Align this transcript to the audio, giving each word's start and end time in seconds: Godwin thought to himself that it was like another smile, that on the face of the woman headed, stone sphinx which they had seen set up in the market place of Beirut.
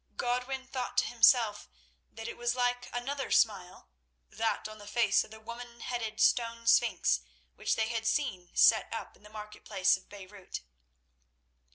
Godwin 0.17 0.65
thought 0.65 0.97
to 0.97 1.05
himself 1.05 1.69
that 2.11 2.27
it 2.27 2.35
was 2.35 2.55
like 2.55 2.89
another 2.91 3.29
smile, 3.29 3.91
that 4.31 4.67
on 4.67 4.79
the 4.79 4.87
face 4.87 5.23
of 5.23 5.29
the 5.29 5.39
woman 5.39 5.81
headed, 5.81 6.19
stone 6.19 6.65
sphinx 6.65 7.21
which 7.53 7.75
they 7.75 7.87
had 7.89 8.07
seen 8.07 8.49
set 8.55 8.91
up 8.91 9.15
in 9.15 9.21
the 9.21 9.29
market 9.29 9.63
place 9.63 9.95
of 9.97 10.09
Beirut. 10.09 10.61